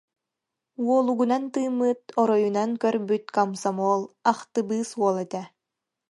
Уолугунан 0.85 1.43
тыыммыт, 1.53 1.99
оройунан 2.21 2.71
көрбүт 2.83 3.23
комсомол, 3.35 4.01
ахтыбыыс 4.31 4.89
уол 5.01 5.15
этэ 5.25 5.41